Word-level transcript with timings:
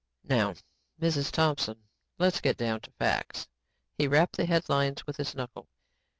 "Now, 0.27 0.55
Mrs. 0.99 1.31
Thompson, 1.31 1.83
let's 2.17 2.41
get 2.41 2.57
down 2.57 2.79
to 2.81 2.91
facts," 2.93 3.47
he 3.99 4.07
rapped 4.07 4.35
the 4.37 4.47
headlines 4.47 5.05
with 5.05 5.19
a 5.19 5.37
knuckle. 5.37 5.67